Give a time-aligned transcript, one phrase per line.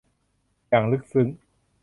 [0.69, 1.27] อย่างลึกซึ้ง